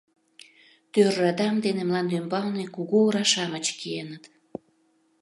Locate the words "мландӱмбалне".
1.89-2.65